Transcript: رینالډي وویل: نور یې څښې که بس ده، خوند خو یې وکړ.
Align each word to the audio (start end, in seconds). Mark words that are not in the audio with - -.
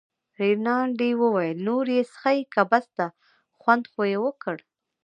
رینالډي 0.39 1.11
وویل: 1.21 1.57
نور 1.67 1.85
یې 1.95 2.01
څښې 2.11 2.39
که 2.53 2.61
بس 2.71 2.85
ده، 2.97 3.07
خوند 3.61 3.83
خو 3.91 4.01
یې 4.11 4.17
وکړ. 4.25 4.57